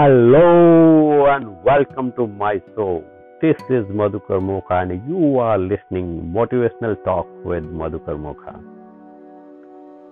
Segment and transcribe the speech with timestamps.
[0.00, 3.04] Hello and welcome to my show.
[3.42, 6.06] This is Madhukar Mokha and you are listening
[6.36, 8.52] Motivational Talk with Madhukar Mokha.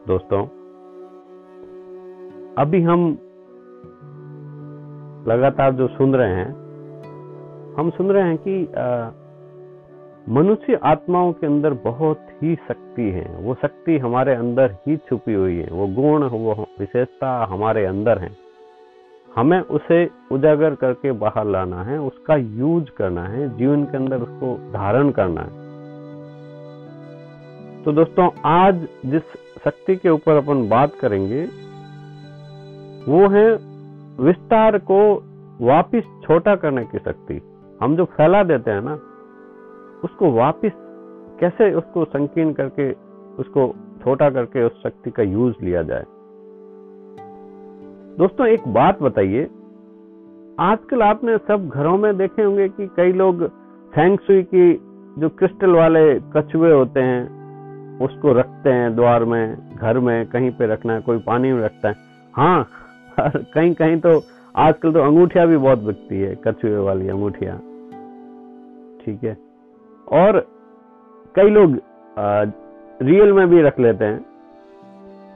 [0.07, 0.41] दोस्तों
[2.63, 3.07] अभी हम
[5.29, 6.51] लगातार जो सुन रहे हैं
[7.79, 8.57] हम सुन रहे हैं कि
[10.33, 15.57] मनुष्य आत्माओं के अंदर बहुत ही शक्ति है वो शक्ति हमारे अंदर ही छुपी हुई
[15.57, 18.31] है वो गुण वो विशेषता हमारे अंदर है
[19.39, 24.73] हमें उसे उजागर करके बाहर लाना है, उसका यूज़ करना है, जीवन के अंदर उसको
[24.73, 25.69] धारण करना है।
[27.85, 29.23] तो दोस्तों, आज जिस
[29.65, 31.45] शक्ति के ऊपर अपन बात करेंगे,
[33.13, 33.53] वो है
[34.21, 35.15] विस्तार को
[35.61, 37.43] वापिस छोटा करने की शक्ति।
[37.83, 38.95] हम जो फैला देते हैं ना,
[40.05, 40.73] उसको वापिस
[41.41, 42.93] कैसे उसको संकीर्ण करके,
[43.39, 46.05] उसको छोटा करके उस शक्ति का यूज़ लिया जाए?
[48.19, 49.43] दोस्तों एक बात बताइए।
[50.61, 53.47] आजकल आपने सब घरों में देखे होंगे कि कई लोग
[53.93, 54.73] फैंगसुई की
[55.19, 56.03] जो क्रिस्टल वाले
[56.35, 61.19] कछुए होते हैं उसको रखते हैं द्वार में घर में कहीं पे रखना है कोई
[61.19, 61.95] पानी में रखता है।
[62.35, 62.69] हाँ
[63.21, 64.21] कहीं कहीं तो
[64.57, 67.55] आजकल तो अंगूठिया भी बहुत बिकती है कछुए वाली अंगूठिया।
[69.01, 69.37] ठीक है।
[70.13, 70.41] और
[71.35, 71.79] कई लोग
[72.19, 72.43] आ,
[73.03, 74.25] रियल में भी रख लेते हैं।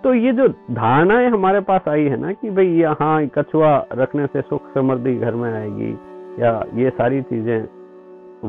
[0.05, 4.41] तो ये जो धारणाएँ हमारे पास आई है ना कि भाई यहाँ कछुआ रखने से
[4.41, 5.91] सुख समृद्धि घर में आएगी,
[6.43, 7.59] या ये सारी चीज़ें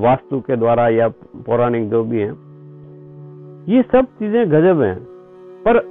[0.01, 1.07] वास्तु के द्वारा या
[1.45, 2.29] पौराणिक जो भी है,
[3.67, 4.97] ये सब चीज़ें गजब हैं।
[5.65, 5.81] पर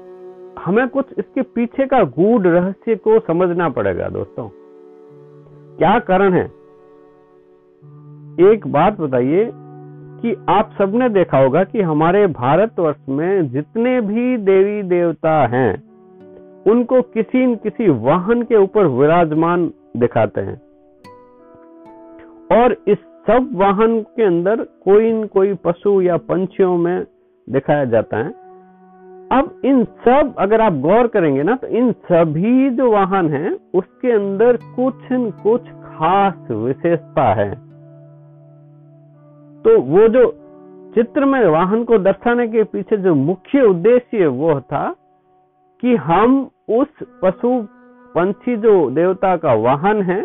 [0.64, 4.48] हमें कुछ इसके पीछे का गूढ़ रहस्य को समझना पड़ेगा दोस्तों।
[5.78, 6.44] क्या कारण है?
[8.50, 9.44] एक बात बताइए
[10.22, 15.82] कि आप सबने देखा होगा कि हमारे भारतवर्ष में जितने भी देवी देवता हैं,
[16.66, 20.60] उनको किसी न किसी वाहन के ऊपर विराजमान दिखाते हैं।
[22.62, 27.04] और इस सब वाहन के अंदर कोई न कोई पशु या पंछियों में
[27.50, 28.30] दिखाया जाता है।
[29.32, 34.12] अब इन सब, अगर आप गौर करेंगे ना तो इन सभी जो वाहन हैं, उसके
[34.12, 37.71] अंदर कुछ न कुछ खास विशेषता है।
[39.64, 40.24] तो वो जो
[40.94, 44.84] चित्र में वाहन को दर्शाने के पीछे जो मुख्य उद्देश्य वो था
[45.82, 46.88] कि हम उस
[47.22, 47.50] पशु
[48.14, 50.22] पंछी जो देवता का वाहन है,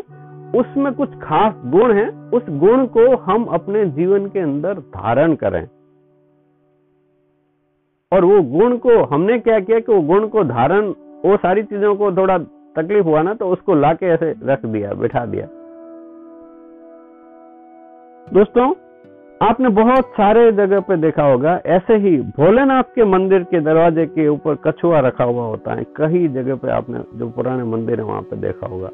[0.56, 5.68] उसमें कुछ खास गुण है, उस गुण को हम अपने जीवन के अंदर धारण करें।
[8.12, 10.88] और वो गुण को, हमने क्या किया कि वो गुण को धारण,
[11.26, 12.38] वो सारी चीज़ों को थोड़ा
[12.76, 15.48] तकलीफ़ हुआ ना तो उसको लाके ऐसे रख दिया, बिठा दिया।
[18.34, 18.74] दोस्तों
[19.44, 24.28] आपने बहुत सारे जगह पे देखा होगा, ऐसे ही भोलेनाथ के मंदिर के दरवाजे के
[24.28, 28.22] ऊपर कछुआ रखा हुआ होता है। कई जगह पे आपने जो पुराने मंदिर है वहाँ
[28.22, 28.88] पे देखा होगा।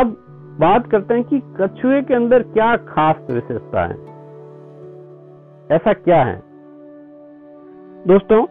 [0.00, 0.16] अब
[0.60, 3.94] बात करते हैं कि कछुए के अंदर क्या खास विशेषता है।
[5.70, 6.42] ऐसा क्या है?
[8.06, 8.46] दोस्तों,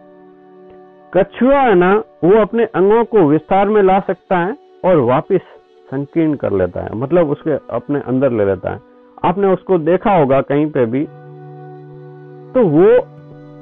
[1.16, 5.40] कछुआ है ना, वो अपने अंगों को विस्तार में ला सकता है और वापिस
[5.90, 8.93] संकीर्ण कर लेता है। मतलब उसके अपने अंदर ले लेता है।
[9.24, 11.04] आपने उसको देखा होगा कहीं पे भी
[12.54, 12.86] तो वो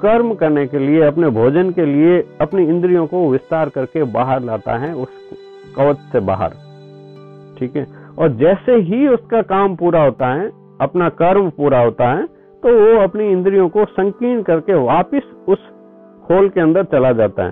[0.01, 4.75] कर्म करने के लिए, अपने भोजन के लिए, अपनी इंद्रियों को विस्तार करके बाहर लाता
[4.77, 5.09] है, उस
[5.77, 6.49] कवच से बाहर।
[7.59, 7.85] ठीक है?
[8.19, 10.49] और जैसे ही उसका काम पूरा होता है,
[10.81, 12.25] अपना कर्म पूरा होता है
[12.63, 15.59] तो वो अपनी इंद्रियों को संकीर्ण करके वापिस उस
[16.25, 17.51] खोल के अंदर चला जाता है।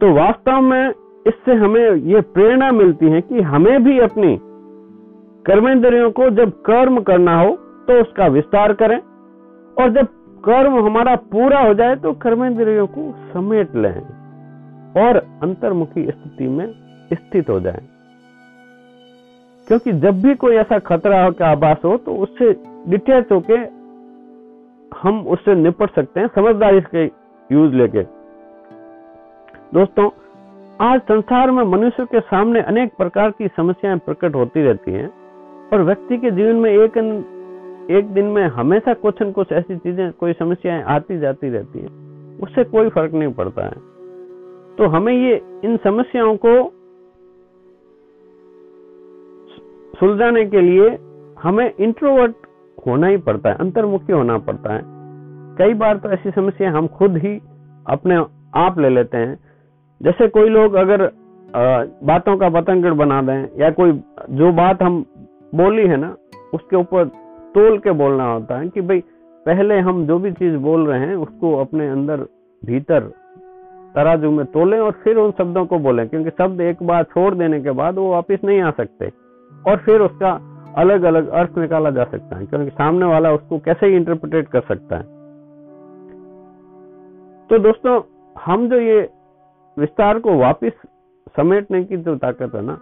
[0.00, 0.92] तो वास्तव में
[1.26, 4.38] इससे हमें ये प्रेरणा मिलती है कि हमें भी अपनी
[5.50, 7.50] कर्मेंद्रियों को जब कर्म करना हो
[7.86, 8.98] तो उसका विस्तार करें।
[9.78, 10.06] और जब
[10.44, 13.96] कर्म हमारा पूरा हो जाए तो कर्मेंद्रियों को समेट लें
[15.02, 16.66] और अंतर्मुखी स्थिति में
[17.12, 17.88] स्थित हो जाएँ।
[19.68, 22.52] क्योंकि जब भी कोई ऐसा खतरा हो का आभास हो तो उससे
[22.88, 23.58] डिटेच होके
[24.98, 27.04] हम उससे निपट सकते हैं। समझदारी के
[27.54, 28.02] यूज़ लेके।
[29.74, 30.10] दोस्तों,
[30.80, 35.19] आज संसार में मनुष्य के सामने अनेक प्रकार की समस्याएँ प्रकट होती रहती हैं।
[35.72, 36.96] और व्यक्ति के जीवन में एक
[37.90, 41.88] एक दिन में हमेशा कुछ न कुछ ऐसी चीज़ें, कोई समस्याएँ आती जाती रहती है।
[42.42, 43.74] उससे कोई फ़र्क नहीं पड़ता है।
[44.78, 45.34] तो हमें ये,
[45.64, 46.52] इन समस्याओं को
[50.00, 50.98] सुलझाने के लिए
[51.42, 52.34] हमें इंट्रोवर्ट
[52.86, 54.82] होना ही पड़ता है, अंतर्मुखी होना पड़ता है।
[55.58, 57.40] कई बार तो ऐसी समस्या हम खुद ही
[57.86, 58.16] अपने
[58.54, 59.38] आप ले लेते हैं।
[60.00, 61.10] जैसे कोई लोग अगर
[62.04, 63.92] बातों का पतंगड़ बना दें, या कोई,
[64.30, 65.04] जो बात हम
[65.54, 66.16] बोली है ना,
[66.54, 67.04] उसके ऊपर
[67.54, 69.00] तोल के बोलना होता है कि भाई,
[69.46, 72.16] पहले हम जो भी चीज़ बोल रहे हैं, उसको अपने अंदर
[72.62, 73.00] भीतर
[73.94, 77.60] तराजू में तोलें और फिर उन शब्दों को बोलें, क्योंकि शब्द एक बार छोड़ देने
[77.60, 79.12] के बाद वो वापस नहीं आ सकते।
[79.68, 80.30] और फिर उसका
[80.76, 84.96] अलग अलग अर्थ निकाला जा सकता है, क्योंकि सामने वाला उसको कैसे इंटरप्रिटेट कर सकता
[84.96, 85.02] है।
[87.50, 88.00] तो दोस्तों,
[88.36, 89.00] हम जो ये
[89.76, 90.72] विस्तार को वापस
[91.36, 92.78] समेटने की जो ताकत है ना,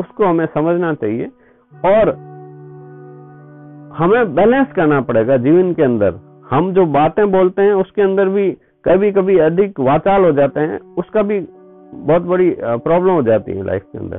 [0.00, 1.30] उसको हमें समझना चाहिए
[1.72, 2.08] और
[3.96, 6.18] हमें बैलेंस करना पड़ेगा जीवन के अंदर।
[6.50, 8.50] हम जो बातें बोलते हैं, उसके अंदर भी
[8.84, 11.40] कभी कभी अधिक वाचाल हो जाते हैं, उसका भी
[11.92, 14.16] बहुत बड़ी प्रॉब्लम हो जाती है लाइफ के अंदर।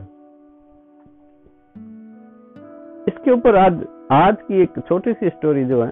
[3.08, 5.92] इसके ऊपर आज आज की एक छोटी सी स्टोरी जो है,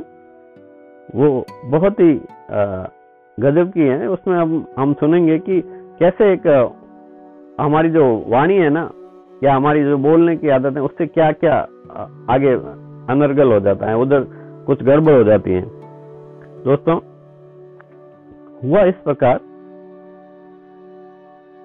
[1.15, 2.13] वो बहुत ही
[3.38, 5.61] गजब की है। उसमें हम हम सुनेंगे कि
[6.00, 6.47] कैसे एक
[7.59, 8.89] हमारी जो वाणी है ना
[9.41, 11.56] या हमारी जो बोलने की आदत है, उससे क्या क्या
[12.30, 12.53] आगे
[13.13, 14.25] अनर्गल हो जाता है, उधर
[14.68, 15.62] कुछ गड़बड़ हो जाती है।
[16.63, 17.00] दोस्तों,
[18.63, 19.39] हुआ इस प्रकार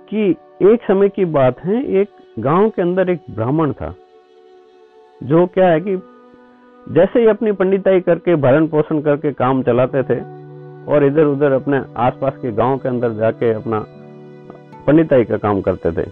[0.09, 0.31] कि
[0.63, 3.95] एक समय की बात है, एक गाँव के अंदर एक ब्राह्मण था,
[5.21, 5.97] जो क्या है कि
[6.87, 10.21] जैसे ही अपनी पंडिताई करके भरण पोषण करके काम चलाते थे
[10.93, 13.79] और इधर उधर अपने आसपास के गाँव के अंदर जाके अपना
[14.87, 16.05] पंडिताई का काम करते थे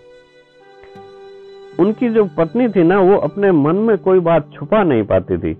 [1.83, 5.53] उनकी जो पत्नी थी ना, वो अपने मन में कोई बात छुपा नहीं पाती थी।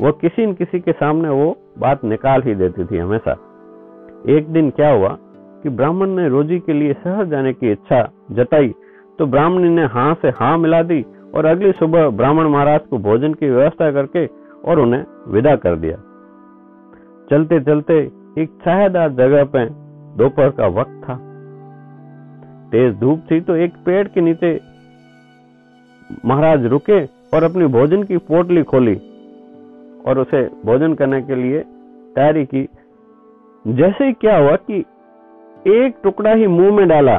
[0.00, 3.32] वो किसी न किसी के सामने वो बात निकाल ही देती थी हमेशा।
[4.28, 5.16] एक दिन क्या हुआ
[5.62, 8.02] कि ब्राह्मण ने रोजी के लिए शहर जाने की इच्छा
[8.32, 8.74] जताई
[9.18, 13.34] तो ब्राह्मणी ने हाँ से हाँ मिला दी और अगली सुबह ब्राह्मण महाराज को भोजन
[13.34, 14.26] की व्यवस्था करके
[14.64, 15.96] और उन्हें विदा कर दिया।
[17.30, 17.94] चलते चलते
[18.38, 19.64] एक छायादार जगह पे
[20.16, 21.14] दोपहर का वक्त था।
[22.76, 24.48] तेज धूप थी तो एक पेड़ के नीचे
[26.26, 28.94] महाराज रुके और अपनी भोजन की पोटली खोली
[30.06, 31.60] और उसे भोजन करने के लिए
[32.16, 32.62] तैयारी की।
[33.64, 34.84] जैसे ही क्या हुआ कि
[35.66, 37.16] एक टुकड़ा ही मुँह में डाला,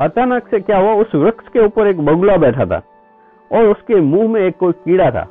[0.00, 2.82] अचानक से क्या हुआ, उस वृक्ष के ऊपर एक बगुला बैठा था
[3.50, 5.26] और उसके मुँह में एक कोई कीड़ा था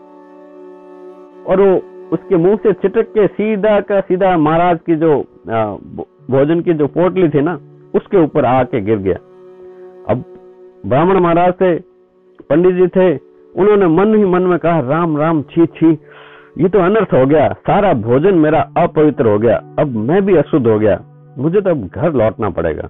[1.48, 1.74] और वो
[2.14, 5.18] उसके मुँह से छिटक के सीधा का सीधा महाराज की जो
[6.30, 7.60] भोजन की जो पोटली थी ना,
[7.96, 9.18] उसके ऊपर आके गिर गया।
[10.84, 11.74] ब्राह्मण महाराज थे,
[12.42, 13.14] पंडित जी थे,
[13.56, 15.92] उन्होंने मन ही मन में कहा, राम राम, छी छी।
[16.58, 20.66] ये तो अनर्थ हो गया, सारा भोजन मेरा अपवित्र हो गया, अब मैं भी अशुद्ध
[20.68, 21.00] हो गया,
[21.38, 22.90] मुझे तो अब घर लौटना पड़ेगा।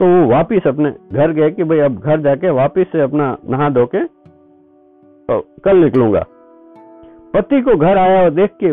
[0.00, 3.68] तो वो वापिस अपने घर गए कि भाई अब घर जाके वापिस से अपना नहा
[3.70, 4.04] धो के
[5.28, 6.24] तो कल निकलूँगा।
[7.34, 8.72] पति को घर आया और देख के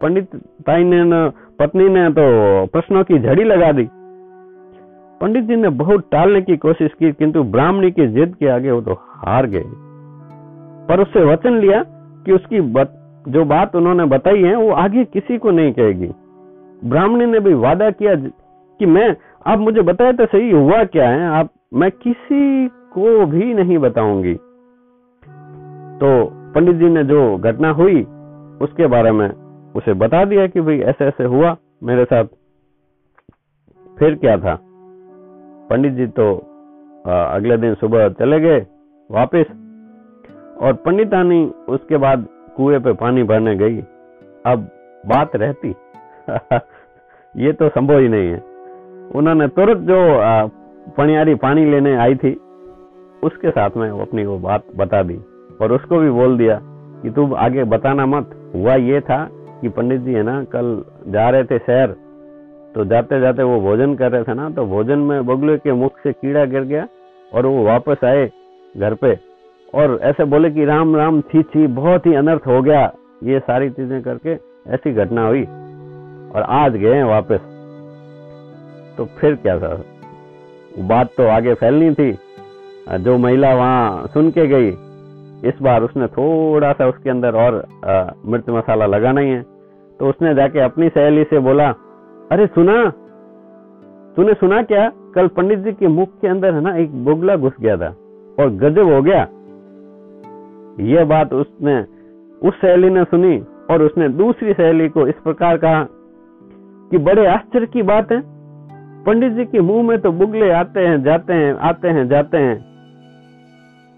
[0.00, 0.34] पंडित
[0.66, 1.28] ताई ने,
[1.58, 2.24] पत्नी ने तो
[2.66, 3.88] प्रश्नों की झड़ी लगा दी।
[5.24, 8.80] पंडित जी ने बहुत टालने की कोशिश की किंतु ब्राह्मणी की जिद के आगे वो
[8.80, 9.64] तो हार गए।
[10.88, 11.82] पर उससे वचन लिया
[12.26, 12.90] कि उसकी बत,
[13.28, 16.10] जो बात उन्होंने बताई है वो आगे किसी को नहीं कहेगी।
[16.84, 18.14] ब्राह्मणी ने भी वादा किया
[18.80, 19.16] कि मैं
[19.46, 21.26] आप मुझे बताए तो सही हुआ क्या है?
[21.28, 24.34] आप मैं किसी को भी नहीं बताऊँगी।
[26.00, 26.24] तो
[26.54, 28.02] पंडित जी ने जो घटना हुई
[28.60, 29.28] उसके बारे में
[29.74, 32.24] उसे बता दिया कि भाई ऐसे ऐसे हुआ मेरे साथ
[33.98, 34.58] फिर क्या था?
[35.70, 36.34] पंडित जी तो
[37.06, 38.66] अगले दिन सुबह चले गए
[39.10, 39.46] वापस,
[40.60, 42.26] और पंडितानी उसके बाद
[42.56, 43.80] कुएँ पे पानी भरने गई।
[44.46, 44.68] अब
[45.04, 45.74] बात रहती।
[47.36, 48.42] ये तो संभव ही नहीं है।
[49.14, 49.98] उन्होंने तुरंत जो
[50.96, 52.32] पनियारी पानी लेने आई थी,
[53.22, 55.18] उसके साथ में वो अपनी वो बात बता दी,
[55.60, 56.58] और उसको भी बोल दिया
[57.02, 59.24] कि तुम आगे बताना मत। हुआ ये था
[59.60, 61.94] कि पंडित जी है ना, कल जा रहे थे शहर
[62.74, 65.98] तो जाते जाते वो भोजन कर रहे थे ना तो भोजन में बगुले के मुख
[65.98, 66.86] से कीड़ा गिर गया
[67.34, 68.30] और वो वापस आए
[68.76, 69.18] घर पे
[69.74, 72.92] और ऐसे बोले कि, राम राम थी थी बहुत ही अनर्थ हो गया
[73.24, 74.32] ये सारी चीज़ें करके,
[74.70, 75.42] ऐसी घटना हुई
[76.34, 77.40] और आज गए वापस।
[78.96, 79.74] तो फिर क्या था?
[80.78, 82.12] बात तो आगे फैलनी थी।
[82.98, 84.68] जो महिला वहाँ सुन के गई,
[85.48, 87.64] इस बार उसने थोड़ा सा उसके अंदर और
[88.26, 89.42] मिर्च मसाला लगाना ही है।
[90.00, 91.72] तो उसने जाके अपनी सहेली से बोला
[92.32, 92.90] अरे सुना।
[94.16, 94.92] तूने सुना क्या?
[95.14, 97.96] कल पंडित जी के मुख के अंदर है ना एक बुगला घुस गया था
[98.38, 99.28] और गजब हो गया।
[100.80, 101.80] यह बात उसने
[102.48, 105.86] उस सहेली ने सुनी और उसने दूसरी सहेली को इस प्रकार कहा
[106.90, 108.22] कि बड़े आश्चर्य की बात है।
[109.04, 112.64] पंडित जी के मुँह में तो बुगले आते हैं जाते हैं आते हैं जाते हैं।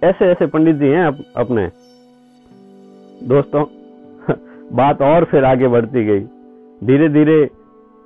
[0.04, 1.68] ऐसे ऐसे पंडित जी हैं अप, अपने।
[3.28, 3.64] दोस्तों
[4.72, 6.20] बात और फिर आगे बढ़ती गई।
[6.84, 7.50] धीरे धीरे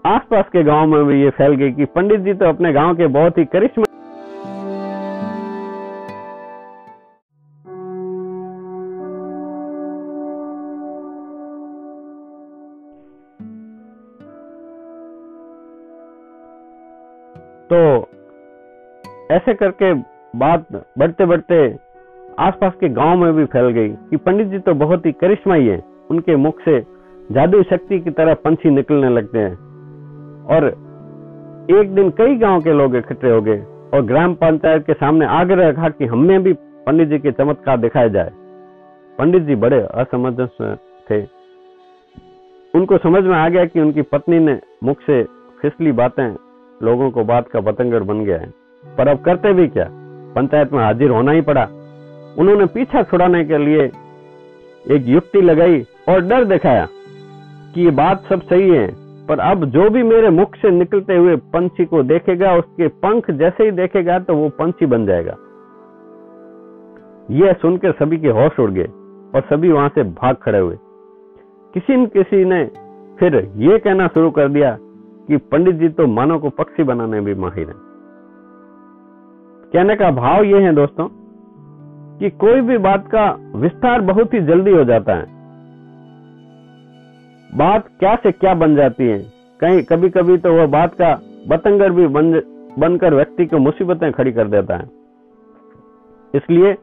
[0.06, 3.06] आसपास के गाँव में भी ये फैल गई कि पंडित जी तो अपने गाँव के
[3.06, 3.84] बहुत ही करिश्मा
[17.70, 18.08] तो
[19.30, 19.92] ऐसे करके
[20.38, 20.66] बात
[20.98, 21.62] बढ़ते बढ़ते
[22.38, 25.82] आसपास के गाँव में भी फैल गई कि पंडित जी तो बहुत ही करिश्माई है।
[26.10, 26.80] उनके मुख से
[27.32, 29.69] जादू शक्ति की तरह पंछी निकलने लगते हैं।
[30.50, 30.66] और
[31.70, 33.62] एक दिन कई गाँव के लोग इकट्ठे हो गए
[33.94, 36.52] और ग्राम पंचायत के सामने आग्रह रखा कि हमें भी
[36.86, 38.30] पंडित जी के चमत्कार दिखाए जाए।
[39.18, 40.76] पंडित जी बड़े असमंजस
[41.10, 41.22] थे।
[42.74, 45.22] उनको समझ में आ गया कि उनकी पत्नी ने मुख से
[45.62, 46.36] फिसली बातें
[46.82, 48.50] लोगों को बात का पतंगड़ बन गया है।
[48.84, 49.88] पर अब करते भी क्या?
[50.34, 51.64] पंचायत में हाजिर होना ही पड़ा।
[52.38, 53.84] उन्होंने पीछा छुड़ाने के लिए
[54.86, 56.88] एक युक्ति लगाई और डर दिखाया
[57.74, 61.36] कि ये बात सब सही है। पर अब जो भी मेरे मुख से निकलते हुए
[61.36, 65.36] पंछी को देखेगा, उसके पंख जैसे ही देखेगा तो वो पंछी बन जाएगा।
[67.30, 68.86] यह सुनकर सभी के होश उड़ गए
[69.34, 70.76] और सभी वहाँ से भाग खड़े हुए।
[71.74, 72.64] किसी न किसी ने
[73.20, 74.76] फिर यह कहना शुरू कर दिया
[75.28, 77.74] कि पंडित जी तो मानव को पक्षी बनाने भी माहिर है।
[79.72, 81.08] कहने का भाव यह है दोस्तों
[82.18, 85.39] कि कोई भी बात का विस्तार बहुत ही जल्दी हो जाता है।
[87.54, 89.18] बात क्या से क्या बन जाती है?
[89.60, 92.42] कहीं कभी कभी तो वह बात का बतंगर भी बन,
[92.78, 94.90] बनकर व्यक्ति को मुसीबतें खड़ी कर देता है।
[96.34, 96.76] इसलिए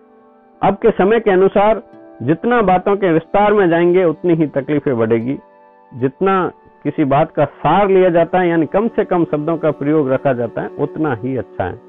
[0.64, 1.84] अब के समय के अनुसार
[2.22, 5.38] जितना बातों के विस्तार में जाएँगे, उतनी ही तकलीफें बढ़ेगी।
[5.94, 6.52] जितना
[6.84, 10.34] किसी बात का सार लिया जाता है, यानी कम से कम शब्दों का प्रयोग रखा
[10.34, 11.80] जाता है, उतना ही अच्छा है।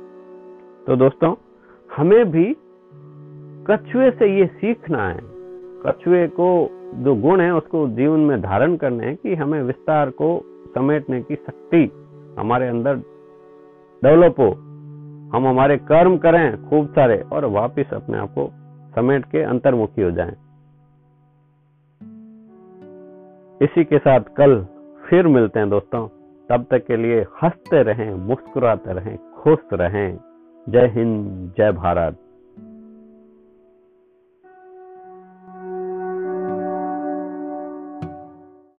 [0.87, 1.35] तो दोस्तों,
[1.97, 2.57] हमें भी
[3.71, 5.38] कछुए से ये सीखना है।
[5.87, 10.43] कछुए को जो गुण है उसको जीवन में धारण करने हैं कि हमें विस्तार को
[10.75, 11.91] समेटने की शक्ति
[12.39, 12.97] हमारे अंदर
[14.05, 14.51] डेवलप हो।
[15.37, 18.51] हम हमारे कर्म करें खूब सारे और वापस अपने आप को
[18.95, 20.33] समेट के अंतर्मुखी हो जाएँ।
[23.63, 24.67] इसी के साथ कल
[25.09, 26.09] फिर मिलते हैं दोस्तों।
[26.49, 30.19] तब तक के लिए हँसते रहें, मुस्कुराते रहें, खुश रहें।
[30.69, 32.17] जय हिंद, जय भारत।